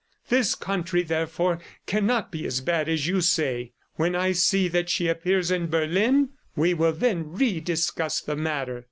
[0.29, 3.73] This country, therefore, cannot be as bad as you say....
[3.97, 8.79] When I see that she appears in Berlin, we will then re discuss the matter."